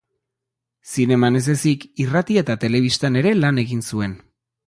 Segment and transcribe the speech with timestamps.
[0.93, 4.17] Zineman ez ezik, irrati eta telebistan ere lan egin zuen.